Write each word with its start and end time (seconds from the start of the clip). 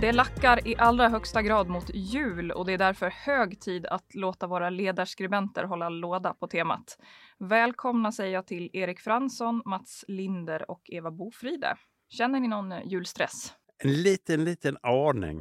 Det 0.00 0.12
lackar 0.12 0.68
i 0.68 0.76
allra 0.76 1.08
högsta 1.08 1.42
grad 1.42 1.68
mot 1.68 1.90
jul 1.94 2.50
och 2.50 2.66
det 2.66 2.72
är 2.72 2.78
därför 2.78 3.10
hög 3.10 3.60
tid 3.60 3.86
att 3.86 4.14
låta 4.14 4.46
våra 4.46 4.70
ledarskribenter 4.70 5.64
hålla 5.64 5.88
låda 5.88 6.34
på 6.34 6.46
temat. 6.46 6.98
Välkomna 7.38 8.12
säger 8.12 8.34
jag 8.34 8.46
till 8.46 8.70
Erik 8.72 9.00
Fransson, 9.00 9.62
Mats 9.64 10.04
Linder 10.08 10.70
och 10.70 10.82
Eva 10.84 11.10
Bofride. 11.10 11.76
Känner 12.08 12.40
ni 12.40 12.48
någon 12.48 12.88
julstress? 12.88 13.52
En 13.78 14.02
liten, 14.02 14.44
liten 14.44 14.76
aning. 14.82 15.38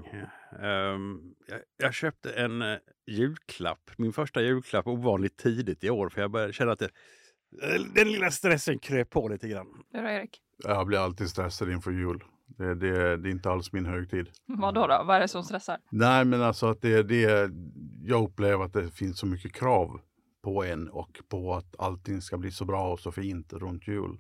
Um, 0.62 1.36
jag, 1.48 1.59
jag, 1.78 1.94
köpte 1.94 2.31
en 2.31 2.62
uh, 2.62 2.78
julklapp, 3.08 3.92
min 3.98 4.14
första 4.14 4.42
julklapp 4.42 4.88
ovanligt 4.88 5.38
tidigt 5.38 5.84
i 5.84 5.89
år 5.89 6.09
för 6.09 6.22
jag 6.22 6.31
började 6.31 6.53
känna 6.53 6.72
att 6.72 6.80
det, 6.80 6.89
den 7.95 8.12
lilla 8.12 8.31
stressen 8.31 8.80
kröp 8.80 9.09
på 9.09 9.28
lite 9.28 9.48
grann. 9.48 9.67
Hur 9.94 10.05
är 10.05 10.20
Erik? 10.20 10.42
Jag 10.64 10.88
blir 10.88 11.00
alltid 11.00 11.30
stressad 11.30 11.72
inför 11.72 11.92
jul. 11.92 12.23
Det, 12.48 12.76
det, 12.76 13.18
det, 13.18 13.30
är 13.30 13.32
inte 13.32 13.50
alls 13.50 13.74
min 13.74 13.86
högtid. 13.86 14.30
Vad 14.46 14.74
då, 14.74 14.88
då? 14.88 15.04
Vad 15.06 15.16
är 15.16 15.20
det 15.20 15.28
som 15.28 15.44
stressar? 15.44 15.78
Nej, 15.90 16.26
men 16.26 16.42
alltså 16.42 16.66
att 16.68 16.82
det, 16.82 17.04
det, 17.04 17.52
jag 18.04 18.23
upplever 18.23 18.66
att 18.66 18.73
det 18.73 18.92
finns 18.92 19.20
så 19.20 19.26
mycket 19.26 19.54
krav 19.54 20.00
på 20.44 20.64
en 20.64 20.90
och 20.90 21.20
på 21.30 21.54
att 21.54 21.76
allting 21.80 22.22
ska 22.22 22.38
bli 22.38 22.52
så 22.52 22.66
bra 22.66 22.92
och 22.92 23.00
så 23.00 23.12
fint 23.12 23.54
runt 23.54 23.88
jul. 23.88 24.17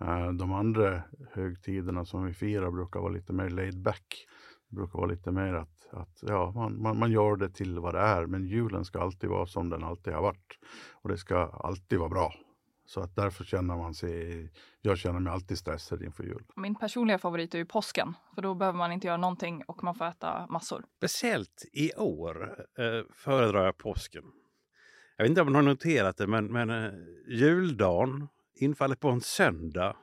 Eh, 0.00 0.32
de 0.32 0.52
andra 0.52 1.02
högtiderna 1.32 2.04
som 2.04 2.24
vi 2.24 2.32
firar 2.34 2.70
brukar 2.70 3.00
vara 3.00 3.12
lite 3.12 3.32
mer 3.32 3.48
laid 3.50 3.82
back. 3.82 4.26
Det 4.68 4.76
brukar 4.76 4.98
vara 4.98 5.10
lite 5.10 5.30
mer 5.30 5.54
att, 5.54 5.88
att 5.92 6.18
ja, 6.20 6.52
man, 6.54 6.82
man, 6.82 6.98
man 6.98 7.10
gör 7.10 7.36
det 7.36 7.50
till 7.50 7.78
vad 7.78 7.94
det 7.94 8.00
är. 8.00 8.26
Men 8.26 8.44
julen 8.44 8.84
ska 8.84 9.00
alltid 9.00 9.30
vara 9.30 9.46
som 9.46 9.70
den 9.70 9.84
alltid 9.84 10.12
har 10.12 10.22
varit. 10.22 10.58
Och 11.02 11.08
det 11.08 11.18
ska 11.18 11.36
alltid 11.46 11.98
vara 11.98 12.08
bra. 12.08 12.32
Så 12.88 13.00
att 13.00 13.16
därför 13.16 13.44
känner 13.44 13.76
man 13.76 13.94
sig, 13.94 14.50
jag 14.80 14.98
känner 14.98 15.20
mig 15.20 15.32
alltid 15.32 15.58
stressad 15.58 16.02
inför 16.02 16.24
jul. 16.24 16.44
Min 16.56 16.74
personliga 16.74 17.18
favorit 17.18 17.54
är 17.54 17.58
ju 17.58 17.64
påsken, 17.64 18.14
för 18.34 18.42
då 18.42 18.54
behöver 18.54 18.78
man 18.78 18.92
inte 18.92 19.06
göra 19.06 19.16
någonting 19.16 19.62
och 19.66 19.84
man 19.84 19.94
får 19.94 20.04
äta 20.04 20.46
massor. 20.46 20.84
Speciellt 20.96 21.64
i 21.72 21.92
år 21.94 22.66
eh, 22.78 23.14
föredrar 23.14 23.64
jag 23.64 23.76
påsken. 23.76 24.24
Jag 25.16 25.24
vet 25.24 25.28
inte 25.28 25.40
om 25.40 25.46
man 25.46 25.54
har 25.54 25.62
noterat 25.62 26.16
det, 26.16 26.26
men, 26.26 26.46
men 26.46 26.70
eh, 26.70 26.92
juldagen 27.26 28.28
infaller 28.54 28.96
på 28.96 29.08
en 29.08 29.20
söndag 29.20 29.96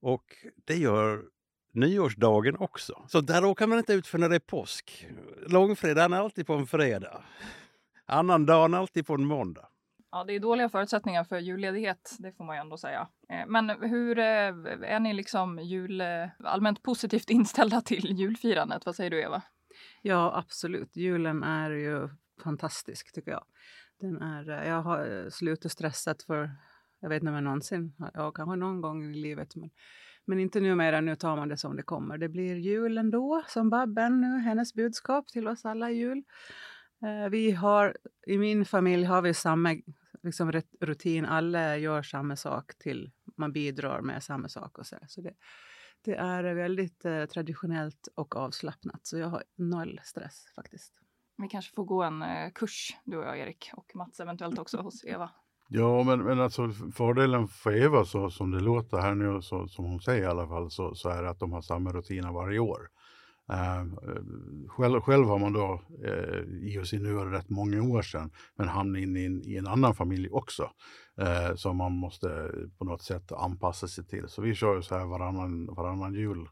och 0.00 0.24
det 0.64 0.76
gör 0.76 1.24
nyårsdagen 1.72 2.56
också. 2.56 3.04
Så 3.08 3.20
där 3.20 3.42
råkar 3.42 3.66
man 3.66 3.78
inte 3.78 3.92
ut 3.92 4.06
för 4.06 4.18
när 4.18 4.28
det 4.28 4.34
är 4.34 4.40
påsk. 4.40 5.06
Långfredagen 5.46 6.12
är 6.12 6.18
alltid 6.18 6.46
på 6.46 6.54
en 6.54 6.66
fredag. 6.66 7.22
Annandagen 8.06 8.74
alltid 8.74 9.06
på 9.06 9.14
en 9.14 9.24
måndag. 9.24 9.68
Ja, 10.16 10.24
det 10.24 10.32
är 10.32 10.40
dåliga 10.40 10.68
förutsättningar 10.68 11.24
för 11.24 11.38
julledighet, 11.38 12.16
det 12.18 12.32
får 12.32 12.44
man 12.44 12.56
ju 12.56 12.60
ändå 12.60 12.76
säga. 12.76 13.08
Eh, 13.28 13.46
men 13.46 13.70
hur 13.70 14.18
eh, 14.18 14.24
är 14.82 15.00
ni 15.00 15.14
liksom 15.14 15.58
jul, 15.58 16.00
eh, 16.00 16.28
allmänt 16.44 16.82
positivt 16.82 17.30
inställda 17.38 17.80
till 17.80 18.18
julfirandet? 18.18 18.86
Vad 18.86 18.96
säger 18.96 19.10
du 19.10 19.22
Eva? 19.22 19.42
Ja, 20.02 20.38
absolut. 20.38 20.96
Julen 20.96 21.42
är 21.42 21.70
ju 21.70 22.08
fantastisk 22.44 23.14
tycker 23.14 23.30
jag. 23.30 23.44
Den 24.00 24.22
är, 24.22 24.64
jag 24.64 24.82
har 24.82 25.30
slutat 25.30 25.72
stressat 25.72 26.22
för, 26.22 26.50
jag 27.00 27.08
vet 27.08 27.22
inte 27.22 27.28
om 27.28 27.34
jag 27.34 27.44
någonsin, 27.44 27.94
ja, 28.14 28.30
kanske 28.30 28.56
någon 28.56 28.80
gång 28.80 29.04
i 29.04 29.14
livet, 29.14 29.56
men, 29.56 29.70
men 30.24 30.40
inte 30.40 30.60
numera. 30.60 31.00
Nu 31.00 31.16
tar 31.16 31.36
man 31.36 31.48
det 31.48 31.56
som 31.56 31.76
det 31.76 31.82
kommer. 31.82 32.18
Det 32.18 32.28
blir 32.28 32.54
jul 32.54 32.98
ändå, 32.98 33.42
som 33.48 33.70
Babben 33.70 34.20
nu, 34.20 34.38
hennes 34.38 34.74
budskap 34.74 35.28
till 35.28 35.48
oss 35.48 35.64
alla 35.64 35.90
i 35.90 35.94
jul. 35.94 36.22
Vi 37.30 37.50
har, 37.50 37.96
I 38.26 38.38
min 38.38 38.64
familj 38.64 39.04
har 39.04 39.22
vi 39.22 39.34
samma 39.34 39.74
liksom 40.26 40.52
rutin. 40.80 41.26
Alla 41.26 41.76
gör 41.76 42.02
samma 42.02 42.36
sak 42.36 42.78
till 42.78 43.10
man 43.36 43.52
bidrar 43.52 44.00
med 44.00 44.22
samma 44.22 44.48
sak. 44.48 44.78
och 44.78 44.86
Så, 44.86 44.96
så 45.08 45.20
det, 45.20 45.34
det 46.04 46.14
är 46.14 46.54
väldigt 46.54 47.04
eh, 47.04 47.24
traditionellt 47.24 48.08
och 48.14 48.36
avslappnat. 48.36 49.06
Så 49.06 49.18
jag 49.18 49.28
har 49.28 49.42
noll 49.56 50.00
stress 50.04 50.44
faktiskt. 50.54 51.00
Vi 51.36 51.48
kanske 51.48 51.74
får 51.74 51.84
gå 51.84 52.02
en 52.02 52.22
eh, 52.22 52.50
kurs, 52.54 52.96
du 53.04 53.16
och 53.16 53.24
jag 53.24 53.38
Erik 53.38 53.70
och 53.74 53.96
Mats 53.96 54.20
eventuellt 54.20 54.58
också 54.58 54.80
hos 54.80 55.04
Eva. 55.06 55.30
Ja, 55.68 56.02
men, 56.02 56.24
men 56.24 56.40
alltså 56.40 56.70
fördelen 56.94 57.48
för 57.48 57.76
Eva 57.76 58.04
så 58.04 58.30
som 58.30 58.50
det 58.50 58.60
låter 58.60 58.96
här 58.96 59.14
nu, 59.14 59.42
så, 59.42 59.68
som 59.68 59.84
hon 59.84 60.00
säger 60.00 60.22
i 60.22 60.26
alla 60.26 60.48
fall, 60.48 60.70
så, 60.70 60.94
så 60.94 61.08
är 61.08 61.22
det 61.22 61.30
att 61.30 61.38
de 61.38 61.52
har 61.52 61.62
samma 61.62 61.92
rutiner 61.92 62.32
varje 62.32 62.58
år. 62.58 62.88
Uh, 63.52 64.66
själv, 64.68 65.00
själv, 65.00 65.26
har 65.26 65.38
man 65.38 65.52
då, 65.52 65.82
uh, 66.04 66.40
i 66.62 66.78
och 66.78 66.86
sig 66.86 66.98
nu 66.98 67.18
är 67.18 67.26
det 67.26 67.38
rätt 67.38 67.48
många 67.48 67.82
år 67.82 68.02
sedan, 68.02 68.30
men 68.56 68.68
hamnat 68.68 69.02
in 69.02 69.16
i 69.16 69.24
en, 69.24 69.42
i 69.42 69.56
en 69.56 69.66
annan 69.66 69.94
familj 69.94 70.28
också. 70.30 70.70
Uh, 71.20 71.54
som 71.54 71.76
man 71.76 71.92
måste 71.92 72.52
på 72.78 72.84
något 72.84 73.02
sätt 73.02 73.32
anpassa 73.32 73.88
sig 73.88 74.04
till. 74.04 74.28
Så 74.28 74.42
vi 74.42 74.54
kör 74.54 74.76
ju 74.76 74.82
så 74.82 74.98
här 74.98 75.06
varannan, 75.06 75.66
varannan 75.66 76.14
jul 76.14 76.48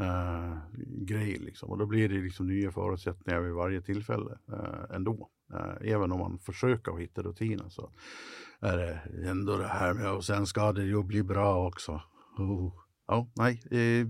uh, 0.00 0.58
grej 1.06 1.36
liksom. 1.38 1.70
Och 1.70 1.78
då 1.78 1.86
blir 1.86 2.08
det 2.08 2.14
liksom 2.14 2.46
nya 2.46 2.72
förutsättningar 2.72 3.40
vid 3.40 3.52
varje 3.52 3.82
tillfälle 3.82 4.38
uh, 4.52 4.96
ändå. 4.96 5.28
Uh, 5.54 5.92
även 5.92 6.12
om 6.12 6.18
man 6.18 6.38
försöker 6.38 6.92
att 6.92 7.00
hitta 7.00 7.22
rutiner 7.22 7.68
så 7.68 7.90
är 8.60 8.76
det 8.76 9.00
ändå 9.30 9.56
det 9.56 9.68
här 9.68 9.94
med 9.94 10.12
och 10.12 10.24
sen 10.24 10.46
ska 10.46 10.72
det 10.72 10.84
ju 10.84 11.02
bli 11.02 11.22
bra 11.22 11.66
också. 11.66 12.02
Oh. 12.38 12.87
Ja, 13.08 13.26
nej, 13.36 13.62
eh, 13.70 14.06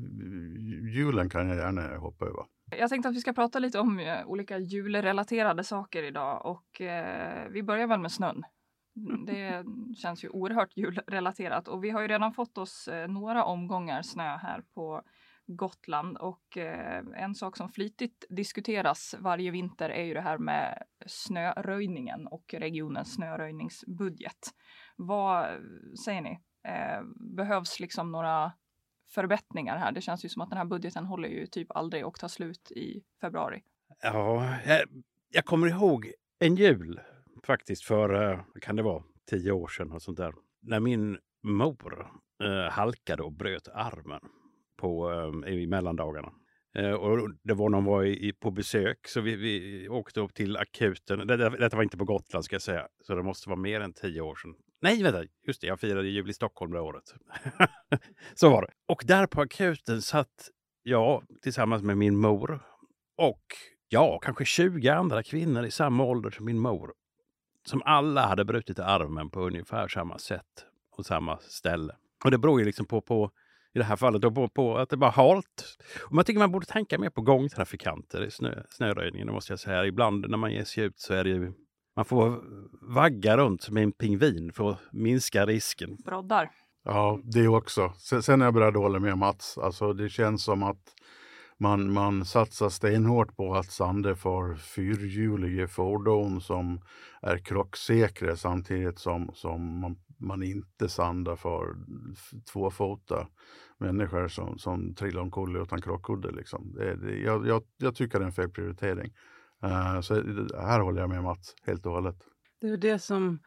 julen 0.95 1.29
kan 1.29 1.49
jag 1.49 1.59
gärna 1.59 1.97
hoppa 1.97 2.25
över. 2.25 2.45
Jag 2.71 2.91
tänkte 2.91 3.09
att 3.09 3.15
vi 3.15 3.21
ska 3.21 3.33
prata 3.33 3.59
lite 3.59 3.79
om 3.79 3.99
eh, 3.99 4.27
olika 4.27 4.59
julrelaterade 4.59 5.65
saker 5.65 6.03
idag 6.03 6.47
och 6.47 6.81
eh, 6.81 7.49
vi 7.51 7.63
börjar 7.63 7.87
väl 7.87 8.01
med 8.01 8.13
snön. 8.13 8.43
Det 9.27 9.65
känns 9.97 10.25
ju 10.25 10.29
oerhört 10.29 10.77
julrelaterat 10.77 11.69
och 11.69 11.85
vi 11.85 11.91
har 11.91 12.01
ju 12.03 12.09
redan 12.09 12.33
fått 12.33 12.59
oss 12.59 12.89
eh, 12.89 13.09
några 13.09 13.45
omgångar 13.45 14.03
snö 14.03 14.37
här 14.37 14.63
på 14.75 15.03
Gotland 15.47 16.17
och 16.17 16.57
eh, 16.57 17.05
en 17.17 17.35
sak 17.35 17.57
som 17.57 17.69
flitigt 17.69 18.25
diskuteras 18.29 19.15
varje 19.19 19.51
vinter 19.51 19.91
är 19.91 20.05
ju 20.05 20.15
det 20.15 20.21
här 20.21 20.39
med 20.39 20.83
snöröjningen 21.07 22.27
och 22.27 22.55
regionens 22.59 23.15
snöröjningsbudget. 23.15 24.39
Vad 24.97 25.47
säger 26.05 26.23
ni? 26.23 26.39
Eh, 26.69 27.03
behövs 27.37 27.81
liksom 27.81 28.13
några 28.13 28.53
förbättringar 29.09 29.77
här. 29.77 29.93
Det 29.93 30.01
känns 30.01 30.25
ju 30.25 30.29
som 30.29 30.43
att 30.43 30.51
den 30.51 30.59
här 30.59 30.65
budgeten 30.65 31.05
håller 31.05 31.29
ju 31.29 31.47
typ 31.47 31.71
aldrig 31.71 32.07
och 32.07 32.19
tar 32.19 32.29
slut 32.29 32.71
i 32.71 33.03
februari. 33.21 33.63
Ja, 34.03 34.57
jag, 34.67 34.81
jag 35.31 35.45
kommer 35.45 35.67
ihåg 35.67 36.13
en 36.39 36.57
jul 36.57 37.01
faktiskt 37.47 37.85
för, 37.85 38.33
eh, 38.33 38.41
kan 38.61 38.77
det 38.77 38.83
vara, 38.83 39.03
tio 39.31 39.53
år 39.53 39.69
sedan 39.69 39.93
och 39.93 40.03
sånt 40.03 40.19
där. 40.19 40.35
När 40.63 40.81
min 40.81 41.19
mor 41.43 42.11
eh, 42.43 42.73
halkade 42.73 43.23
och 43.23 43.33
bröt 43.33 43.69
armen 43.69 44.21
på, 44.77 45.13
eh, 45.47 45.53
i 45.53 45.67
mellandagarna. 45.67 46.33
Eh, 46.75 46.93
och 46.93 47.31
det 47.43 47.55
var 47.55 47.69
när 47.69 47.79
hon 47.79 47.85
var 47.85 48.05
i, 48.05 48.33
på 48.33 48.51
besök, 48.51 49.09
så 49.09 49.21
vi, 49.21 49.37
vi 49.37 49.89
åkte 49.89 50.21
upp 50.21 50.35
till 50.35 50.57
akuten. 50.57 51.27
Det, 51.27 51.37
detta 51.37 51.77
var 51.77 51.83
inte 51.83 51.99
på 51.99 52.05
Gotland 52.05 52.45
ska 52.45 52.55
jag 52.55 52.63
säga, 52.63 52.89
så 53.03 53.15
det 53.15 53.23
måste 53.23 53.49
vara 53.49 53.61
mer 53.61 53.81
än 53.81 53.93
tio 53.93 54.21
år 54.21 54.35
sedan. 54.35 54.55
Nej, 54.81 55.03
vänta, 55.03 55.25
just 55.47 55.61
det, 55.61 55.67
jag 55.67 55.81
firade 55.81 56.09
jul 56.09 56.31
i 56.31 56.35
Stockholm 56.35 56.73
det 56.73 56.81
året. 56.81 57.15
så 58.35 58.51
var 58.51 58.63
det. 58.63 58.73
Och 58.87 59.03
där 59.07 59.27
på 59.27 59.41
akuten 59.41 60.03
satt 60.03 60.51
jag 60.83 61.25
tillsammans 61.43 61.83
med 61.83 61.97
min 61.97 62.17
mor 62.17 62.61
och 63.17 63.43
ja, 63.89 64.19
kanske 64.19 64.45
20 64.45 64.89
andra 64.89 65.23
kvinnor 65.23 65.65
i 65.65 65.71
samma 65.71 66.05
ålder 66.05 66.31
som 66.31 66.45
min 66.45 66.59
mor. 66.59 66.93
Som 67.65 67.83
alla 67.85 68.27
hade 68.27 68.45
brutit 68.45 68.79
armen 68.79 69.31
på 69.31 69.41
ungefär 69.41 69.89
samma 69.89 70.19
sätt 70.19 70.67
och 70.91 71.07
samma 71.07 71.39
ställe. 71.39 71.97
Och 72.25 72.31
det 72.31 72.39
beror 72.39 72.61
ju 72.61 72.67
liksom 72.67 72.87
på, 72.87 73.01
på 73.01 73.31
i 73.75 73.79
det 73.79 73.85
här 73.85 73.97
fallet 73.97 74.23
då, 74.23 74.31
på, 74.31 74.49
på 74.49 74.79
att 74.79 74.91
det 74.91 74.97
var 74.97 75.11
halt. 75.11 75.79
Och 76.05 76.13
man 76.13 76.25
tycker 76.25 76.39
man 76.39 76.53
borde 76.53 76.67
tänka 76.67 76.99
mer 76.99 77.11
på 77.11 77.21
gångtrafikanter 77.21 78.25
i 78.25 78.31
snö, 78.31 78.63
snöröjningen, 78.71 79.33
måste 79.33 79.53
jag 79.53 79.61
säga. 79.61 79.87
Ibland 79.87 80.31
när 80.31 80.39
man 80.39 80.53
ger 80.53 80.65
sig 80.65 80.85
ut 80.85 81.01
så 81.01 81.15
är 81.15 81.25
det 81.25 81.31
ju 81.31 81.53
man 81.99 82.05
får 82.05 82.43
vagga 82.95 83.37
runt 83.37 83.63
som 83.63 83.77
en 83.77 83.93
pingvin 83.93 84.53
för 84.53 84.71
att 84.71 84.79
minska 84.93 85.47
risken. 85.47 85.97
Broddar. 86.05 86.51
Ja, 86.85 87.21
det 87.25 87.49
också. 87.49 87.93
Sen 88.23 88.41
är 88.41 88.45
jag 88.45 88.55
beredd 88.55 88.77
att 88.77 88.83
hålla 88.83 88.99
med 88.99 89.19
Mats. 89.19 89.59
Alltså, 89.59 89.93
det 89.93 90.09
känns 90.09 90.45
som 90.45 90.63
att 90.63 90.95
man, 91.57 91.93
man 91.93 92.25
satsar 92.25 92.69
stenhårt 92.69 93.37
på 93.37 93.55
att 93.55 93.73
sanda 93.73 94.15
för 94.15 94.55
fyrhjuliga 94.55 95.69
fordon 95.69 96.41
som 96.41 96.81
är 97.23 97.39
krocksäkra 97.39 98.37
samtidigt 98.37 98.99
som, 98.99 99.31
som 99.35 99.81
man, 99.81 99.97
man 100.19 100.43
inte 100.43 100.89
sandar 100.89 101.37
för 101.37 101.77
tvåfota 102.53 103.27
människor 103.79 104.29
som, 104.29 104.59
som 104.59 104.95
trillar 104.95 105.23
omkull 105.23 105.57
utan 105.57 105.83
krockkudde. 105.83 106.31
Liksom. 106.31 106.73
Det, 106.75 106.97
det, 106.97 107.19
jag, 107.19 107.47
jag, 107.47 107.63
jag 107.77 107.95
tycker 107.95 108.19
det 108.19 108.25
är 108.25 108.27
en 108.27 108.33
fel 108.33 108.51
prioritering. 108.51 109.07
Eh, 109.07 109.13
så 110.03 110.15
det- 110.15 110.61
här 110.61 110.81
håller 110.81 111.01
jag 111.01 111.11
med 111.11 111.23
Mats 111.23 111.55
helt 111.67 111.87
och 111.87 111.93
hållet. 111.93 112.17
Det 112.61 112.69
är 112.69 112.77
det 112.77 112.99
som 112.99 113.39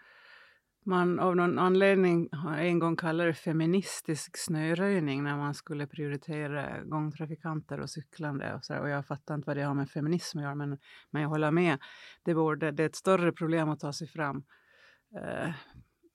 man 0.85 1.19
av 1.19 1.35
någon 1.35 1.59
anledning 1.59 2.29
har 2.31 2.57
en 2.57 2.79
gång 2.79 2.95
kallat 2.95 3.27
det 3.27 3.33
feministisk 3.33 4.37
snöröjning 4.37 5.23
när 5.23 5.37
man 5.37 5.53
skulle 5.53 5.87
prioritera 5.87 6.83
gångtrafikanter 6.83 7.79
och 7.79 7.89
cyklande. 7.89 8.53
Och, 8.53 8.65
så 8.65 8.73
där. 8.73 8.81
och 8.81 8.89
jag 8.89 9.05
fattar 9.05 9.35
inte 9.35 9.47
vad 9.47 9.57
det 9.57 9.63
har 9.63 9.73
med 9.73 9.89
feminism 9.89 10.37
att 10.37 10.43
göra, 10.43 10.55
men, 10.55 10.77
men 11.11 11.21
jag 11.21 11.29
håller 11.29 11.51
med. 11.51 11.77
Det, 12.23 12.33
borde, 12.33 12.71
det 12.71 12.83
är 12.83 12.87
ett 12.87 12.95
större 12.95 13.31
problem 13.31 13.69
att 13.69 13.79
ta 13.79 13.93
sig 13.93 14.07
fram 14.07 14.43
eh, 15.15 15.51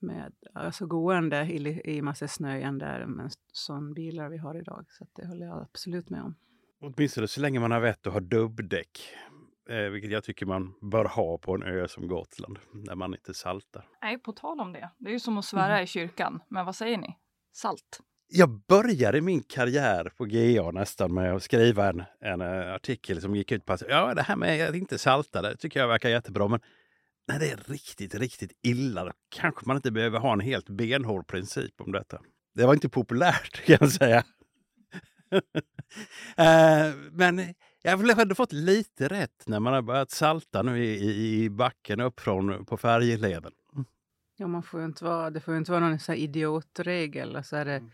med 0.00 0.32
alltså 0.54 0.86
gående 0.86 1.42
i, 1.44 1.80
i 1.96 2.02
massa 2.02 2.28
snö 2.28 2.60
än 2.60 2.78
det 2.78 2.86
är 2.86 3.06
med 3.06 3.32
sån 3.52 3.94
bilar 3.94 4.28
vi 4.28 4.38
har 4.38 4.60
idag. 4.60 4.86
Så 4.88 5.04
att 5.04 5.10
det 5.14 5.26
håller 5.26 5.46
jag 5.46 5.62
absolut 5.62 6.10
med 6.10 6.22
om. 6.22 6.34
Åtminstone 6.80 7.28
så 7.28 7.40
länge 7.40 7.60
man 7.60 7.70
har 7.70 7.80
vett 7.80 8.06
att 8.06 8.12
ha 8.12 8.20
dubbdäck. 8.20 9.14
Eh, 9.68 9.90
vilket 9.90 10.10
jag 10.10 10.24
tycker 10.24 10.46
man 10.46 10.74
bör 10.80 11.04
ha 11.04 11.38
på 11.38 11.54
en 11.54 11.62
ö 11.62 11.88
som 11.88 12.08
Gotland. 12.08 12.58
När 12.72 12.94
man 12.94 13.14
inte 13.14 13.34
saltar. 13.34 13.88
Nej, 14.02 14.18
på 14.18 14.32
tal 14.32 14.60
om 14.60 14.72
det. 14.72 14.90
Det 14.98 15.08
är 15.08 15.12
ju 15.12 15.20
som 15.20 15.38
att 15.38 15.44
svära 15.44 15.82
i 15.82 15.86
kyrkan. 15.86 16.40
Men 16.48 16.66
vad 16.66 16.76
säger 16.76 16.98
ni? 16.98 17.16
Salt. 17.52 18.00
Jag 18.28 18.60
började 18.68 19.20
min 19.20 19.42
karriär 19.42 20.12
på 20.16 20.24
GA 20.24 20.70
nästan 20.70 21.14
med 21.14 21.34
att 21.34 21.42
skriva 21.42 21.88
en, 21.88 22.04
en 22.20 22.40
eh, 22.40 22.74
artikel 22.74 23.20
som 23.20 23.36
gick 23.36 23.52
ut 23.52 23.64
på 23.64 23.72
att 23.72 23.82
ja, 23.88 24.14
det 24.14 24.22
här 24.22 24.36
med 24.36 24.68
att 24.68 24.74
inte 24.74 24.98
salta, 24.98 25.42
det 25.42 25.56
tycker 25.56 25.80
jag 25.80 25.88
verkar 25.88 26.08
jättebra. 26.08 26.48
Men 26.48 26.60
när 27.28 27.38
det 27.38 27.50
är 27.50 27.56
riktigt, 27.56 28.14
riktigt 28.14 28.52
illa, 28.62 29.04
då 29.04 29.12
kanske 29.28 29.66
man 29.66 29.76
inte 29.76 29.90
behöver 29.90 30.18
ha 30.18 30.32
en 30.32 30.40
helt 30.40 30.68
benhård 30.68 31.26
princip 31.26 31.80
om 31.80 31.92
detta. 31.92 32.20
Det 32.54 32.66
var 32.66 32.74
inte 32.74 32.88
populärt 32.88 33.64
kan 33.66 33.76
jag 33.80 33.92
säga. 33.92 34.24
Eh, 36.36 36.94
Men 37.12 37.54
jag 37.86 37.92
har 37.96 37.98
väl 37.98 38.20
ändå 38.20 38.34
fått 38.34 38.52
lite 38.52 39.08
rätt 39.08 39.44
när 39.46 39.60
man 39.60 39.72
har 39.72 39.82
börjat 39.82 40.10
salta 40.10 40.62
nu 40.62 40.84
i, 40.84 40.94
i, 40.94 41.44
i 41.44 41.50
backen 41.50 42.00
upp 42.00 42.20
från 42.20 42.64
på 42.64 42.76
färjeleden. 42.76 43.52
Ja, 44.36 44.46
man 44.46 44.62
får 44.62 44.84
inte 44.84 45.04
vara, 45.04 45.30
det 45.30 45.40
får 45.40 45.54
ju 45.54 45.58
inte 45.58 45.70
vara 45.72 45.88
någon 45.88 45.98
så 45.98 46.12
idiotregel. 46.12 47.36
Alltså 47.36 47.56
är 47.56 47.64
det 47.64 47.90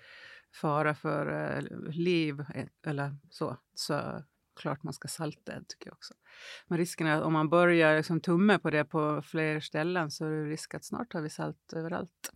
fara 0.60 0.94
för 0.94 1.56
eh, 1.56 1.62
liv 1.90 2.40
eh, 2.40 2.66
eller 2.86 3.16
så, 3.30 3.56
så 3.74 4.22
klart 4.60 4.82
man 4.82 4.92
ska 4.92 5.08
salta, 5.08 5.52
tycker 5.52 5.86
jag 5.86 5.94
också. 5.94 6.14
Men 6.68 6.78
risken 6.78 7.06
är 7.06 7.16
att 7.16 7.22
om 7.22 7.32
man 7.32 7.48
börjar 7.48 7.96
liksom 7.96 8.20
tumma 8.20 8.58
på 8.58 8.70
det 8.70 8.84
på 8.84 9.22
fler 9.22 9.60
ställen 9.60 10.10
så 10.10 10.26
är 10.26 10.30
det 10.30 10.44
risk 10.44 10.74
att 10.74 10.84
snart 10.84 11.12
har 11.12 11.20
vi 11.20 11.30
salt 11.30 11.72
överallt. 11.72 12.32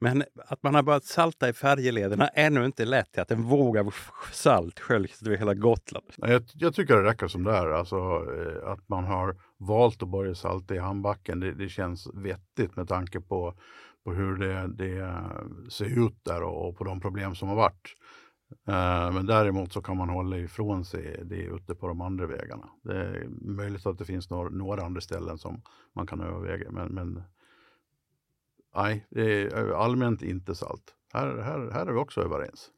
Men 0.00 0.24
att 0.36 0.62
man 0.62 0.74
har 0.74 0.82
börjat 0.82 1.04
salta 1.04 1.48
i 1.48 1.52
färjeleden 1.52 2.20
har 2.20 2.30
ännu 2.34 2.64
inte 2.64 2.84
lett 2.84 3.12
till 3.12 3.22
att 3.22 3.30
en 3.30 3.42
våg 3.42 3.78
av 3.78 3.94
salt 4.32 4.80
sköljs 4.80 5.22
över 5.22 5.36
hela 5.36 5.54
Gotland. 5.54 6.06
Jag, 6.16 6.42
jag 6.54 6.74
tycker 6.74 6.96
det 6.96 7.02
räcker 7.02 7.28
som 7.28 7.44
det 7.44 7.52
är. 7.52 7.66
Alltså, 7.66 7.96
eh, 7.96 8.70
att 8.70 8.88
man 8.88 9.04
har 9.04 9.36
valt 9.58 10.02
att 10.02 10.08
börja 10.08 10.34
salta 10.34 10.74
i 10.74 10.78
handbacken, 10.78 11.40
det, 11.40 11.54
det 11.54 11.68
känns 11.68 12.08
vettigt 12.14 12.76
med 12.76 12.88
tanke 12.88 13.20
på, 13.20 13.54
på 14.04 14.12
hur 14.12 14.36
det, 14.36 14.66
det 14.66 15.22
ser 15.70 16.06
ut 16.06 16.24
där 16.24 16.42
och, 16.42 16.68
och 16.68 16.76
på 16.76 16.84
de 16.84 17.00
problem 17.00 17.34
som 17.34 17.48
har 17.48 17.56
varit. 17.56 17.94
Eh, 18.68 19.12
men 19.12 19.26
däremot 19.26 19.72
så 19.72 19.82
kan 19.82 19.96
man 19.96 20.08
hålla 20.08 20.38
ifrån 20.38 20.84
sig 20.84 21.20
det 21.24 21.42
ute 21.42 21.74
på 21.74 21.88
de 21.88 22.00
andra 22.00 22.26
vägarna. 22.26 22.68
Det 22.82 22.96
är 22.96 23.28
möjligt 23.40 23.86
att 23.86 23.98
det 23.98 24.04
finns 24.04 24.30
några, 24.30 24.48
några 24.48 24.84
andra 24.84 25.00
ställen 25.00 25.38
som 25.38 25.62
man 25.94 26.06
kan 26.06 26.20
överväga, 26.20 26.70
men, 26.70 26.88
men 26.88 27.22
nej, 28.76 29.06
det 29.10 29.42
är 29.42 29.82
allmänt 29.82 30.22
inte 30.22 30.54
salt. 30.54 30.94
Här, 31.12 31.36
här, 31.42 31.70
här 31.72 31.86
är 31.86 31.92
vi 31.92 31.98
också 31.98 32.20
överens. 32.20 32.70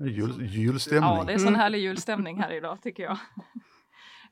Jul, 0.00 0.46
julstämning. 0.46 1.02
Ja, 1.10 1.24
det 1.26 1.32
är 1.32 1.38
sån 1.38 1.54
härlig 1.54 1.78
julstämning 1.78 2.38
här 2.40 2.52
idag 2.52 2.82
tycker 2.82 3.02
jag. 3.02 3.18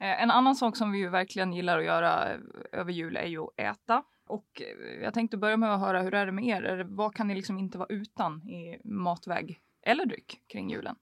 Eh, 0.02 0.23
En 0.23 0.31
annan 0.31 0.56
sak 0.56 0.76
som 0.76 0.93
vi 0.93 0.99
ju 0.99 1.08
verkligen 1.08 1.52
gillar 1.52 1.79
att 1.79 1.85
göra 1.85 2.32
eh, 2.32 2.41
över 2.73 2.93
jul 2.93 3.17
är 3.17 3.26
ju 3.26 3.41
att 3.41 3.50
äta. 3.56 4.02
Och 4.26 4.62
eh, 4.62 5.02
jag 5.02 5.14
tänkte 5.14 5.37
börja 5.37 5.56
med 5.56 5.75
att 5.75 5.81
höra 5.81 6.02
hur 6.02 6.14
är 6.14 6.26
det 6.26 6.32
med 6.32 6.44
er? 6.44 6.87
Vad 6.88 7.14
kan 7.14 7.29
ni 7.29 7.35
liksom 7.35 7.58
inte 7.58 7.79
vara 7.79 7.88
utan 7.91 8.43
i 8.49 8.81
matväg 8.85 9.61
eller 9.87 10.06
dryck 10.06 10.41
kring 10.52 10.70
julen? 10.70 10.97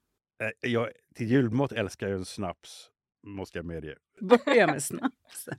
Eh, 0.63 0.69
Jag, 0.69 0.89
till 1.15 1.27
julmat 1.31 1.71
älskar 1.71 2.07
jag 2.07 2.17
en 2.17 2.25
snaps, 2.25 2.89
måste 3.27 3.57
jag 3.57 3.65
medge. 3.65 3.95
Börja 4.21 4.67
med 4.67 4.83
snaps. 4.83 5.49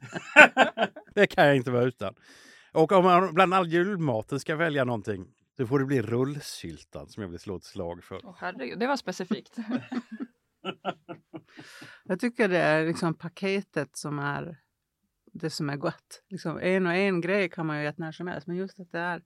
det 1.14 1.26
kan 1.26 1.46
jag 1.46 1.56
inte 1.56 1.70
vara 1.70 1.84
utan. 1.84 2.14
Och 2.72 2.93
om 2.93 3.05
man 3.05 3.34
bland 3.34 3.55
all 3.55 3.69
julmaten 3.69 4.40
ska 4.40 4.56
välja 4.56 4.84
någonting, 4.84 5.34
då 5.56 5.67
får 5.67 5.78
det 5.78 5.84
bli 5.84 6.02
rullsyltan 6.02 7.08
som 7.08 7.22
jag 7.22 7.31
vill 7.31 7.38
slå 7.38 7.56
ett 7.56 7.64
slag 7.64 8.05
för. 8.05 8.20
Åh 8.25 8.34
herregud, 8.38 8.78
det 8.78 8.87
var 8.87 8.96
specifikt. 8.96 9.56
Jag 12.05 12.20
tycker 12.20 12.49
det 12.49 12.58
är 12.58 12.87
liksom 12.87 13.14
paketet 13.14 13.96
som 13.96 14.19
är 14.19 14.58
det 15.32 15.50
som 15.50 15.70
är 15.70 15.76
gott. 15.76 16.22
Liksom 16.28 16.58
en 16.58 16.87
och 16.87 16.93
en 16.94 17.20
grej 17.20 17.49
kan 17.49 17.67
man 17.67 17.81
ju 17.81 17.87
äta 17.87 18.02
när 18.02 18.12
som 18.12 18.26
helst, 18.26 18.46
men 18.46 18.56
just 18.56 18.81
att 18.81 18.93
det 18.93 18.99
är 18.99 19.23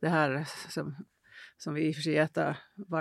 det 0.00 0.08
här 0.08 0.46
som, 0.68 0.96
som 1.56 1.74
vi 1.74 1.88
i 1.88 1.90
och 1.90 1.94
för 1.94 2.02
sig 2.02 2.16
äter 2.18 2.56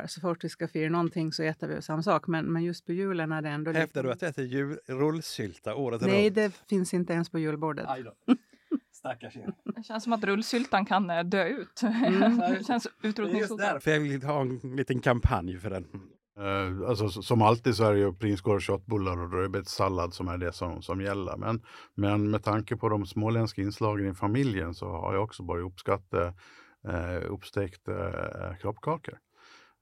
så 0.08 0.22
fort 0.22 0.44
vi 0.44 0.50
ska 0.50 0.68
fira 0.68 0.90
någonting 0.90 1.32
så 1.32 1.44
äter 1.44 1.68
vi 1.68 1.82
samma 1.82 2.04
sak. 2.04 2.28
Men, 2.28 2.46
men 2.46 2.64
just 2.64 2.86
på 2.86 2.94
julen 2.94 3.32
är 3.32 3.42
det 3.42 3.50
ändå 3.50 3.72
lite- 3.72 3.80
Hävdar 3.80 4.04
du 4.04 4.12
att 4.12 4.20
det 4.20 4.28
äter 4.28 4.46
jul, 4.46 4.80
rullsylta 4.86 5.76
året 5.76 6.02
Nej, 6.02 6.26
runt? 6.26 6.36
det 6.36 6.52
finns 6.70 6.94
inte 6.94 7.14
ens 7.14 7.30
på 7.30 7.40
julbordet. 7.40 7.88
Stackars 9.00 9.38
er. 9.38 9.54
Det 9.76 9.84
känns 9.84 10.04
som 10.04 10.14
att 10.14 10.24
rullsyltan 10.24 10.86
kan 10.86 11.10
eh, 11.10 11.24
dö 11.24 11.48
ut. 11.48 11.82
Mm. 11.84 12.38
det 12.38 12.66
känns 12.68 12.86
just 12.86 12.96
utrotningshotat. 13.02 13.74
därför 13.74 13.92
jag 13.92 14.00
vill 14.00 14.24
ha 14.24 14.42
en 14.42 14.58
liten 14.58 15.00
kampanj 15.00 15.58
för 15.58 15.70
den. 15.70 15.86
Eh, 16.40 16.90
alltså, 16.90 17.10
som 17.10 17.42
alltid 17.42 17.76
så 17.76 17.84
är 17.84 17.94
det 17.94 18.00
ju 18.00 18.14
prinskorv, 18.14 18.60
köttbullar 18.60 19.20
och 19.20 19.34
rödbetssallad 19.34 20.14
som 20.14 20.28
är 20.28 20.38
det 20.38 20.54
som, 20.54 20.82
som 20.82 21.02
gäller. 21.02 21.38
Men, 21.38 21.62
men 21.96 22.32
med 22.32 22.44
tanke 22.44 22.78
på 22.78 22.90
de 22.90 23.06
småländska 23.06 23.62
inslagen 23.62 24.12
i 24.12 24.14
familjen 24.14 24.74
så 24.74 24.88
har 24.92 25.14
jag 25.14 25.24
också 25.24 25.44
börjat 25.44 25.72
uppskatta 25.72 26.28
eh, 26.88 27.32
uppstekta 27.32 27.92
eh, 28.50 28.58
kroppkakor. 28.58 29.18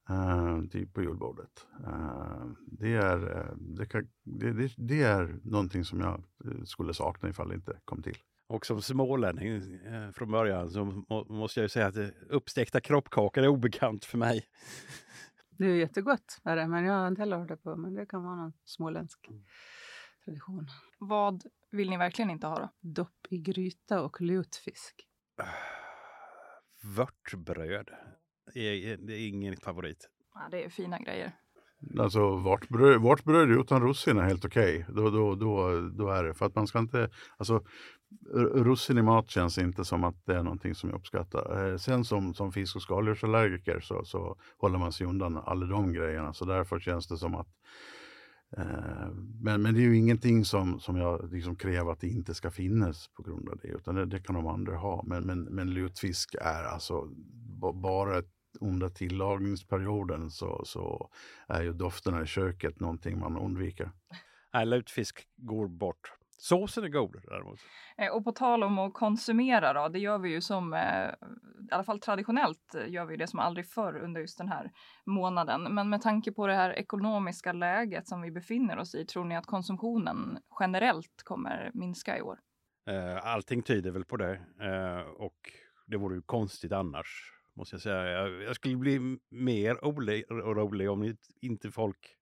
Eh, 0.09 0.61
typ 0.71 0.93
på 0.93 1.01
julbordet. 1.01 1.67
Eh, 1.87 2.45
det, 2.67 2.93
är, 2.93 3.47
det, 3.57 3.85
kan, 3.85 4.07
det, 4.23 4.53
det, 4.53 4.73
det 4.77 5.03
är 5.03 5.39
någonting 5.43 5.85
som 5.85 5.99
jag 5.99 6.23
skulle 6.67 6.93
sakna 6.93 7.29
ifall 7.29 7.49
det 7.49 7.55
inte 7.55 7.77
kom 7.85 8.01
till. 8.01 8.17
Och 8.49 8.65
som 8.65 8.81
smålänning 8.81 9.75
eh, 9.85 10.11
från 10.11 10.31
början 10.31 10.69
så 10.69 10.85
må, 10.85 11.25
måste 11.29 11.59
jag 11.59 11.65
ju 11.65 11.69
säga 11.69 11.87
att 11.87 11.97
eh, 11.97 12.07
uppstekta 12.29 12.81
kroppkakor 12.81 13.43
är 13.43 13.47
obekant 13.47 14.05
för 14.05 14.17
mig. 14.17 14.45
Det 15.49 15.65
är 15.65 15.69
ju 15.69 15.77
jättegott, 15.79 16.39
är 16.43 16.55
det, 16.55 16.67
men 16.67 16.85
jag 16.85 16.93
har 16.93 17.07
inte 17.07 17.21
heller 17.21 17.37
hört 17.37 17.47
det 17.47 17.57
på. 17.57 17.75
Men 17.75 17.93
det 17.93 18.05
kan 18.05 18.23
vara 18.23 18.35
någon 18.35 18.53
småländsk 18.65 19.27
Mm. 19.29 19.43
tradition. 20.25 20.67
Vad 20.99 21.43
vill 21.71 21.89
ni 21.89 21.97
verkligen 21.97 22.31
inte 22.31 22.47
ha 22.47 22.59
då? 22.59 22.69
Dopp 22.81 23.27
i 23.29 23.37
gryta 23.37 24.01
och 24.01 24.21
lutfisk. 24.21 25.07
Vörtbröd 26.97 27.89
är, 28.55 28.97
det 28.97 29.13
är 29.13 29.27
ingen 29.27 29.57
favorit. 29.57 30.09
Ja, 30.33 30.47
det 30.51 30.63
är 30.65 30.69
fina 30.69 30.99
grejer. 30.99 31.31
Alltså 31.99 32.35
vårtbröd, 32.37 33.01
vårtbröd 33.01 33.49
utan 33.51 33.81
russin 33.81 34.17
är 34.17 34.23
helt 34.23 34.45
okej. 34.45 34.85
Då, 34.89 35.09
då, 35.09 35.35
då, 35.35 35.81
då 35.89 36.09
är 36.09 36.23
det. 36.23 36.33
För 36.33 36.45
att 36.45 36.55
man 36.55 36.67
ska 36.67 36.79
inte, 36.79 37.09
alltså 37.37 37.63
russin 38.53 38.97
i 38.97 39.01
mat 39.01 39.29
känns 39.29 39.57
inte 39.57 39.85
som 39.85 40.03
att 40.03 40.25
det 40.25 40.35
är 40.35 40.43
någonting 40.43 40.75
som 40.75 40.89
jag 40.89 40.99
uppskattar. 40.99 41.71
Eh, 41.71 41.77
sen 41.77 42.05
som, 42.05 42.33
som 42.33 42.51
fisk 42.51 42.75
och 42.75 42.81
skaldjursallergiker 42.81 43.79
så, 43.79 44.05
så 44.05 44.37
håller 44.57 44.79
man 44.79 44.91
sig 44.91 45.07
undan 45.07 45.37
alla 45.37 45.65
de 45.65 45.93
grejerna. 45.93 46.33
Så 46.33 46.45
därför 46.45 46.79
känns 46.79 47.07
det 47.07 47.17
som 47.17 47.35
att 47.35 47.47
eh, 48.57 49.09
men, 49.41 49.61
men 49.61 49.73
det 49.73 49.79
är 49.79 49.83
ju 49.83 49.97
ingenting 49.97 50.45
som, 50.45 50.79
som 50.79 50.97
jag 50.97 51.33
liksom 51.33 51.55
kräver 51.55 51.91
att 51.91 51.99
det 51.99 52.07
inte 52.07 52.33
ska 52.33 52.51
finnas 52.51 53.07
på 53.07 53.23
grund 53.23 53.49
av 53.49 53.57
det. 53.57 53.67
Utan 53.67 53.95
det, 53.95 54.05
det 54.05 54.19
kan 54.19 54.35
de 54.35 54.47
andra 54.47 54.75
ha. 54.75 55.03
Men, 55.03 55.23
men, 55.23 55.43
men 55.43 55.73
lutfisk 55.73 56.35
är 56.41 56.63
alltså 56.63 57.09
bara 57.73 58.23
under 58.61 58.89
tillagningsperioden 58.89 60.31
så, 60.31 60.61
så 60.65 61.09
är 61.47 61.61
ju 61.63 61.73
dofterna 61.73 62.23
i 62.23 62.25
köket 62.25 62.79
någonting 62.79 63.19
man 63.19 63.37
undviker. 63.37 63.91
Nej, 64.53 64.65
lutfisk 64.65 65.27
går 65.35 65.67
bort. 65.67 66.16
Såsen 66.39 66.83
är 66.83 66.87
god 66.89 67.21
däremot. 67.23 67.59
Eh, 67.97 68.07
Och 68.11 68.23
på 68.23 68.31
tal 68.31 68.63
om 68.63 68.79
att 68.79 68.93
konsumera 68.93 69.73
då, 69.73 69.87
det 69.89 69.99
gör 69.99 70.17
vi 70.17 70.29
ju 70.29 70.41
som, 70.41 70.73
eh, 70.73 71.09
i 71.69 71.71
alla 71.71 71.83
fall 71.83 71.99
traditionellt 71.99 72.75
eh, 72.75 72.89
gör 72.89 73.05
vi 73.05 73.17
det 73.17 73.27
som 73.27 73.39
aldrig 73.39 73.67
förr 73.67 73.97
under 73.97 74.21
just 74.21 74.37
den 74.37 74.49
här 74.49 74.71
månaden. 75.05 75.63
Men 75.75 75.89
med 75.89 76.01
tanke 76.01 76.31
på 76.31 76.47
det 76.47 76.55
här 76.55 76.69
ekonomiska 76.79 77.53
läget 77.53 78.07
som 78.07 78.21
vi 78.21 78.31
befinner 78.31 78.77
oss 78.77 78.95
i, 78.95 79.05
tror 79.05 79.25
ni 79.25 79.35
att 79.37 79.45
konsumtionen 79.45 80.39
generellt 80.59 81.23
kommer 81.23 81.71
minska 81.73 82.17
i 82.17 82.21
år? 82.21 82.39
Allting 83.23 83.61
tyder 83.61 83.91
väl 83.91 84.05
på 84.05 84.17
det. 84.17 84.41
Och 85.17 85.37
det 85.87 85.97
vore 85.97 86.15
ju 86.15 86.21
konstigt 86.21 86.71
annars, 86.71 87.31
måste 87.55 87.75
jag 87.75 87.81
säga. 87.81 88.27
Jag, 88.27 88.55
skulle 88.55 88.75
bli 88.77 88.99
mer 89.29 89.75
orolig 89.75 90.89
om 90.91 91.03
inte- 91.03 91.33
inte 91.41 91.71
folk 91.71 92.15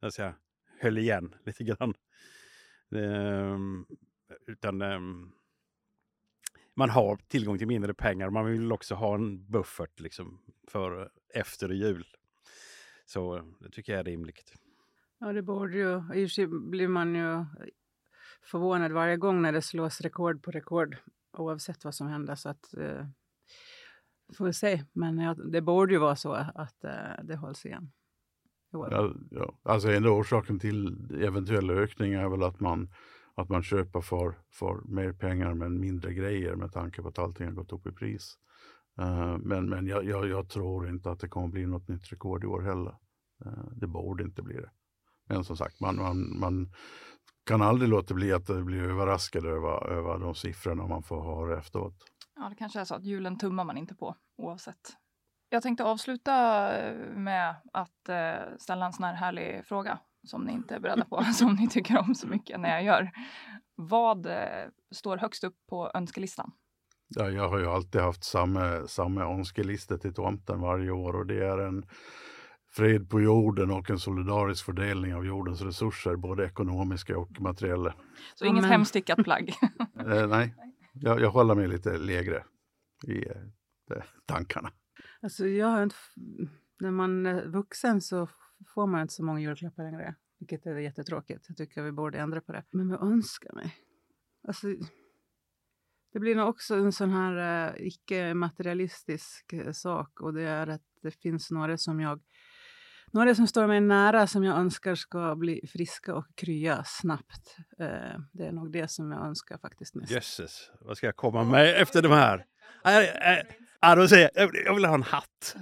jag 0.00 0.12
säga, 0.12 0.34
höll 0.80 0.98
igen 0.98 1.34
lite 1.44 1.64
grann. 1.64 1.94
Ehm, 2.92 3.86
utan 4.46 4.82
ehm, 4.82 5.32
man 6.74 6.90
har 6.90 7.16
tillgång 7.16 7.58
till 7.58 7.66
mindre 7.66 7.94
pengar. 7.94 8.30
Man 8.30 8.46
vill 8.46 8.72
också 8.72 8.94
ha 8.94 9.14
en 9.14 9.50
buffert 9.50 10.00
liksom, 10.00 10.38
för 10.68 11.10
efter 11.34 11.68
jul. 11.68 12.06
Så 13.04 13.42
det 13.60 13.70
tycker 13.70 13.92
jag 13.92 14.00
är 14.00 14.04
rimligt. 14.04 14.54
Ja, 15.18 15.32
det 15.32 15.42
borde 15.42 15.76
ju... 15.76 15.96
I 15.96 15.98
och 15.98 16.12
för 16.12 16.26
sig 16.26 16.46
blir 16.46 16.88
man 16.88 17.14
ju 17.14 17.32
eh, 17.32 17.46
förvånad 18.42 18.92
varje 18.92 19.16
gång 19.16 19.42
när 19.42 19.52
det 19.52 19.62
slås 19.62 20.00
rekord 20.00 20.42
på 20.42 20.50
rekord 20.50 20.96
oavsett 21.32 21.84
vad 21.84 21.94
som 21.94 22.08
händer. 22.08 22.34
Så 22.34 22.48
att, 22.48 22.74
eh, 22.74 23.06
får 24.36 24.44
vi 24.44 24.52
se. 24.52 24.84
Men 24.92 25.18
ja, 25.18 25.34
det 25.34 25.60
borde 25.60 25.92
ju 25.92 25.98
vara 25.98 26.16
så 26.16 26.32
att 26.32 26.84
eh, 26.84 27.24
det 27.24 27.36
hålls 27.36 27.66
igen. 27.66 27.92
Ja, 28.72 29.14
ja. 29.30 29.54
Alltså 29.62 29.90
enda 29.90 30.10
orsaken 30.10 30.58
till 30.58 31.08
eventuella 31.22 31.72
ökningar 31.72 32.24
är 32.24 32.28
väl 32.28 32.42
att 32.42 32.60
man, 32.60 32.88
att 33.34 33.48
man 33.48 33.62
köper 33.62 34.00
för, 34.00 34.34
för 34.50 34.80
mer 34.84 35.12
pengar 35.12 35.54
men 35.54 35.80
mindre 35.80 36.14
grejer 36.14 36.56
med 36.56 36.72
tanke 36.72 37.02
på 37.02 37.08
att 37.08 37.18
allting 37.18 37.46
har 37.46 37.54
gått 37.54 37.72
upp 37.72 37.86
i 37.86 37.92
pris. 37.92 38.38
Uh, 39.00 39.38
men 39.38 39.68
men 39.68 39.86
jag, 39.86 40.04
jag, 40.04 40.28
jag, 40.28 40.48
tror 40.48 40.88
inte 40.88 41.10
att 41.10 41.20
det 41.20 41.28
kommer 41.28 41.48
bli 41.48 41.66
något 41.66 41.88
nytt 41.88 42.12
rekord 42.12 42.44
i 42.44 42.46
år 42.46 42.60
heller. 42.60 42.94
Uh, 43.46 43.68
det 43.72 43.86
borde 43.86 44.24
inte 44.24 44.42
bli 44.42 44.54
det. 44.54 44.70
Men 45.28 45.44
som 45.44 45.56
sagt, 45.56 45.80
man, 45.80 45.96
man, 45.96 46.38
man 46.40 46.72
kan 47.46 47.62
aldrig 47.62 47.88
låta 47.88 48.14
bli 48.14 48.32
att 48.32 48.64
bli 48.64 48.78
överraskad 48.78 49.46
över, 49.46 49.88
över 49.88 50.18
de 50.18 50.34
siffrorna 50.34 50.86
man 50.86 51.02
får 51.02 51.22
höra 51.22 51.58
efteråt. 51.58 51.94
Ja, 52.36 52.48
det 52.48 52.56
kanske 52.56 52.80
är 52.80 52.84
så 52.84 52.94
att 52.94 53.04
julen 53.04 53.38
tummar 53.38 53.64
man 53.64 53.76
inte 53.76 53.94
på 53.94 54.16
oavsett. 54.36 54.96
Jag 55.52 55.62
tänkte 55.62 55.84
avsluta 55.84 56.34
eh, 56.78 56.94
med 57.16 57.54
att 57.72 58.08
eh, 58.08 58.56
ställa 58.58 58.86
en 58.86 58.92
sån 58.92 59.04
här 59.04 59.14
härlig 59.14 59.64
fråga 59.64 59.98
som 60.26 60.44
ni 60.44 60.52
inte 60.52 60.74
är 60.74 60.80
beredda 60.80 61.04
på, 61.04 61.24
som 61.34 61.54
ni 61.54 61.68
tycker 61.68 61.98
om 61.98 62.14
så 62.14 62.26
mycket 62.26 62.60
när 62.60 62.68
jag 62.68 62.84
gör. 62.84 63.10
Vad 63.74 64.26
eh, 64.26 64.68
står 64.94 65.16
högst 65.16 65.44
upp 65.44 65.56
på 65.68 65.90
önskelistan? 65.94 66.52
Ja, 67.08 67.30
jag 67.30 67.48
har 67.48 67.58
ju 67.58 67.66
alltid 67.66 68.00
haft 68.00 68.24
samma, 68.24 68.86
samma 68.86 69.22
önskelista 69.22 69.98
till 69.98 70.14
tomten 70.14 70.60
varje 70.60 70.90
år 70.90 71.16
och 71.16 71.26
det 71.26 71.44
är 71.44 71.58
en 71.58 71.86
fred 72.70 73.10
på 73.10 73.20
jorden 73.20 73.70
och 73.70 73.90
en 73.90 73.98
solidarisk 73.98 74.64
fördelning 74.64 75.14
av 75.14 75.26
jordens 75.26 75.62
resurser, 75.62 76.16
både 76.16 76.46
ekonomiska 76.46 77.18
och 77.18 77.40
materiella. 77.40 77.94
Så 78.34 78.44
inget 78.44 78.64
hemstickat 78.64 79.18
plagg? 79.24 79.54
eh, 79.98 80.26
nej, 80.26 80.54
jag, 80.92 81.20
jag 81.20 81.30
håller 81.30 81.54
mig 81.54 81.68
lite 81.68 81.98
lägre 81.98 82.44
i 83.06 83.28
eh, 83.94 84.02
tankarna. 84.26 84.70
Alltså 85.20 85.46
jag 85.46 85.66
har 85.66 85.82
inte, 85.82 85.96
när 86.80 86.90
man 86.90 87.26
är 87.26 87.46
vuxen 87.46 88.00
så 88.00 88.28
får 88.74 88.86
man 88.86 89.02
inte 89.02 89.14
så 89.14 89.24
många 89.24 89.40
julklappar 89.40 89.82
längre, 89.82 90.14
vilket 90.38 90.66
är 90.66 90.76
jättetråkigt. 90.76 91.44
Jag 91.48 91.56
tycker 91.56 91.82
vi 91.82 91.92
borde 91.92 92.18
ändra 92.18 92.40
på 92.40 92.52
det. 92.52 92.64
Men 92.70 92.90
jag 92.90 93.02
önskar 93.02 93.52
mig. 93.52 93.76
Alltså, 94.48 94.66
det 96.12 96.18
blir 96.18 96.36
nog 96.36 96.48
också 96.48 96.74
en 96.74 96.92
sån 96.92 97.10
här 97.10 97.68
uh, 97.70 97.86
icke-materialistisk 97.86 99.52
eh, 99.52 99.72
sak 99.72 100.20
och 100.20 100.34
det 100.34 100.42
är 100.42 100.66
att 100.66 100.82
det 101.02 101.10
finns 101.10 101.50
några 101.50 101.78
som 101.78 102.00
jag 102.00 102.20
några 103.12 103.34
som 103.34 103.46
står 103.46 103.66
mig 103.66 103.80
nära 103.80 104.26
som 104.26 104.44
jag 104.44 104.58
önskar 104.58 104.94
ska 104.94 105.36
bli 105.36 105.66
friska 105.72 106.14
och 106.14 106.26
krya 106.34 106.84
snabbt. 106.84 107.56
Uh, 107.80 108.20
det 108.32 108.46
är 108.46 108.52
nog 108.52 108.72
det 108.72 108.90
som 108.90 109.12
jag 109.12 109.26
önskar 109.26 109.58
faktiskt 109.58 109.94
mest. 109.94 110.12
Jösses, 110.12 110.70
vad 110.80 110.96
ska 110.96 111.06
jag 111.06 111.16
komma 111.16 111.44
med 111.44 111.82
efter 111.82 112.02
de 112.02 112.08
här? 112.08 112.46
Ja, 113.82 113.94
då 113.94 114.08
säger 114.08 114.30
jag, 114.34 114.50
jag 114.66 114.74
vill 114.74 114.84
ha 114.84 114.94
en 114.94 115.02
hatt. 115.02 115.56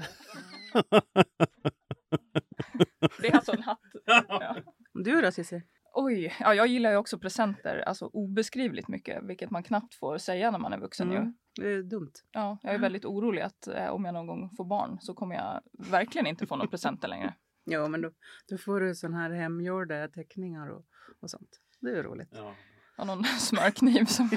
Det 3.20 3.28
är 3.28 3.34
alltså 3.34 3.52
en 3.52 3.62
hatt. 3.62 3.80
Ja. 4.28 4.56
Du 4.94 5.20
då 5.20 5.30
Cissi? 5.30 5.62
Oj, 5.94 6.36
ja, 6.40 6.54
jag 6.54 6.66
gillar 6.66 6.90
ju 6.90 6.96
också 6.96 7.18
presenter, 7.18 7.78
alltså 7.86 8.06
obeskrivligt 8.06 8.88
mycket, 8.88 9.22
vilket 9.22 9.50
man 9.50 9.62
knappt 9.62 9.94
får 9.94 10.18
säga 10.18 10.50
när 10.50 10.58
man 10.58 10.72
är 10.72 10.78
vuxen 10.78 11.10
mm. 11.10 11.24
ju. 11.24 11.32
Det 11.62 11.72
är 11.72 11.82
dumt. 11.82 12.12
Ja, 12.32 12.58
jag 12.62 12.74
är 12.74 12.78
väldigt 12.78 13.04
orolig 13.04 13.42
att 13.42 13.66
eh, 13.66 13.86
om 13.86 14.04
jag 14.04 14.14
någon 14.14 14.26
gång 14.26 14.50
får 14.56 14.64
barn 14.64 14.98
så 15.00 15.14
kommer 15.14 15.34
jag 15.34 15.60
verkligen 15.90 16.26
inte 16.26 16.46
få 16.46 16.56
några 16.56 16.70
presenter 16.70 17.08
längre. 17.08 17.34
Ja, 17.64 17.88
men 17.88 18.00
då, 18.00 18.10
då 18.48 18.58
får 18.58 18.80
du 18.80 18.94
sån 18.94 19.14
här 19.14 19.30
hemgjorda 19.30 20.08
teckningar 20.08 20.70
och, 20.70 20.84
och 21.22 21.30
sånt. 21.30 21.48
Det 21.80 21.98
är 21.98 22.02
roligt. 22.02 22.28
Ja. 22.32 22.54
Och 22.98 23.06
någon 23.06 23.24
smörkniv 23.38 24.04
som... 24.04 24.30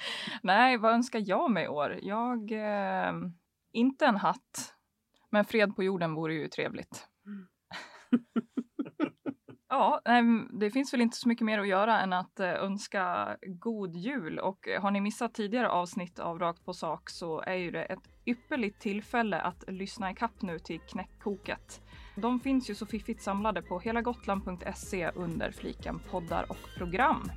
Nej, 0.42 0.76
vad 0.76 0.92
önskar 0.92 1.22
jag 1.26 1.50
mig 1.50 1.64
i 1.64 1.68
år? 1.68 1.98
Jag... 2.02 2.52
Eh, 2.52 3.12
inte 3.72 4.06
en 4.06 4.16
hatt. 4.16 4.74
Men 5.30 5.44
fred 5.44 5.76
på 5.76 5.82
jorden 5.82 6.14
vore 6.14 6.34
ju 6.34 6.48
trevligt. 6.48 7.08
ja, 9.68 10.00
det 10.60 10.70
finns 10.70 10.94
väl 10.94 11.00
inte 11.00 11.16
så 11.16 11.28
mycket 11.28 11.44
mer 11.44 11.58
att 11.58 11.68
göra 11.68 12.00
än 12.00 12.12
att 12.12 12.40
eh, 12.40 12.54
önska 12.54 13.36
god 13.46 13.96
jul. 13.96 14.38
Och 14.38 14.68
har 14.80 14.90
ni 14.90 15.00
missat 15.00 15.34
tidigare 15.34 15.68
avsnitt 15.68 16.18
av 16.18 16.38
Rakt 16.38 16.64
på 16.64 16.74
sak 16.74 17.10
så 17.10 17.40
är 17.40 17.54
ju 17.54 17.70
det 17.70 17.82
ett 17.82 18.08
ypperligt 18.26 18.80
tillfälle 18.80 19.40
att 19.40 19.64
lyssna 19.68 20.10
ikapp 20.10 20.42
nu 20.42 20.58
till 20.58 20.80
Knäckkoket. 20.80 21.82
De 22.16 22.40
finns 22.40 22.70
ju 22.70 22.74
så 22.74 22.86
fiffigt 22.86 23.22
samlade 23.22 23.62
på 23.62 23.78
helagotland.se 23.78 25.10
under 25.14 25.50
fliken 25.50 26.00
poddar 26.10 26.46
och 26.50 26.78
program. 26.78 27.30